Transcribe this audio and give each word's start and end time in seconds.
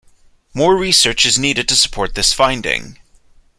More 0.55 0.75
research 0.75 1.27
is 1.27 1.37
needed 1.37 1.67
to 1.69 1.75
support 1.75 2.15
this 2.15 2.33
finding. 2.33 2.97